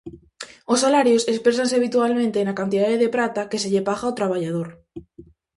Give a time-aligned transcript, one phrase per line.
[0.73, 4.67] Os salarios exprésanse habitualmente na cantidade de prata que se paga ao traballador.